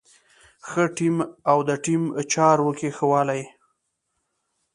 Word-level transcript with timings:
ښه 0.67 0.83
ټيم 0.97 1.15
او 1.51 1.57
د 1.67 1.69
ټيم 1.85 2.01
چارو 2.33 2.69
کې 2.79 2.89
ښه 2.97 3.05
والی. 3.11 3.41